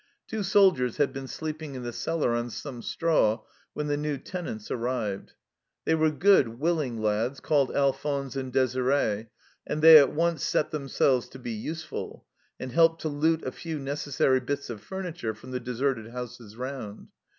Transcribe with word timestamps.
Two 0.25 0.41
soldiers 0.41 0.97
had 0.97 1.13
been 1.13 1.27
sleep 1.27 1.61
ing 1.61 1.75
in 1.75 1.83
the 1.83 1.93
cellar 1.93 2.33
on 2.33 2.49
some 2.49 2.81
straw 2.81 3.43
when 3.73 3.85
the 3.85 3.95
new 3.97 4.17
tenants 4.17 4.71
arrived. 4.71 5.33
They 5.85 5.93
were 5.93 6.09
good, 6.09 6.59
willing 6.59 6.99
lads, 7.03 7.39
called 7.39 7.71
Alphonse 7.75 8.35
and 8.35 8.51
Desire', 8.51 9.29
and 9.67 9.83
they 9.83 9.99
at 9.99 10.11
once 10.11 10.43
set 10.43 10.71
themselves 10.71 11.29
to 11.29 11.37
be 11.37 11.51
useful, 11.51 12.25
and 12.59 12.71
helped 12.71 13.01
to 13.01 13.09
loot 13.09 13.43
a 13.43 13.51
few 13.51 13.77
necessary 13.77 14.39
bits 14.39 14.71
of 14.71 14.81
furniture 14.81 15.35
from 15.35 15.51
the 15.51 15.59
deserted 15.59 16.09
houses 16.09 16.55
round. 16.57 17.09